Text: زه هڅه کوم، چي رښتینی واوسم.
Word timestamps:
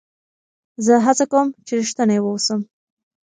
زه 0.85 0.93
هڅه 1.05 1.25
کوم، 1.31 1.47
چي 1.65 1.73
رښتینی 1.79 2.19
واوسم. 2.21 2.59